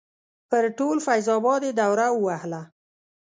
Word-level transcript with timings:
پر 0.49 0.63
ټول 0.77 0.97
فیض 1.05 1.27
اباد 1.35 1.61
یې 1.67 1.71
دوره 1.81 2.05
ووهله. 2.13 2.61